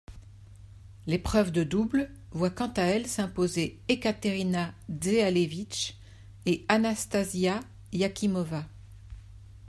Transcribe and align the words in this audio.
L'épreuve 1.05 1.51
de 1.51 1.63
double 1.63 2.09
voit 2.31 2.49
quant 2.49 2.73
à 2.75 2.81
elle 2.81 3.05
s'imposer 3.05 3.79
Ekaterina 3.87 4.73
Dzehalevich 4.89 5.95
et 6.47 6.65
Anastasiya 6.69 7.59
Yakimova. 7.93 8.65